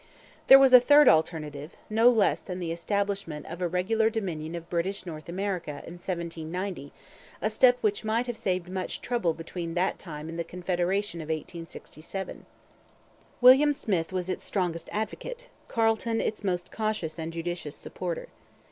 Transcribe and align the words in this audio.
There 0.47 0.57
was 0.57 0.73
a 0.73 0.79
third 0.79 1.07
alternative: 1.07 1.73
no 1.87 2.09
less 2.09 2.41
than 2.41 2.57
the 2.59 2.71
establishment 2.71 3.45
of 3.45 3.61
a 3.61 3.67
regular 3.67 4.09
Dominion 4.09 4.55
of 4.55 4.67
British 4.67 5.05
North 5.05 5.29
America 5.29 5.83
in 5.85 5.93
1790, 5.99 6.91
a 7.39 7.49
step 7.51 7.77
which 7.81 8.03
might 8.03 8.25
have 8.25 8.35
saved 8.35 8.67
much 8.67 8.99
trouble 9.01 9.35
between 9.35 9.75
that 9.75 9.99
time 9.99 10.27
and 10.27 10.39
the 10.39 10.43
Confederation 10.43 11.21
of 11.21 11.27
1867. 11.29 12.47
William 13.41 13.73
Smith 13.73 14.11
was 14.11 14.27
its 14.27 14.43
strongest 14.43 14.89
advocate, 14.91 15.49
Carleton 15.67 16.19
its 16.19 16.43
most 16.43 16.71
cautious 16.71 17.19
and 17.19 17.31
judicious 17.31 17.75
supporter. 17.75 18.29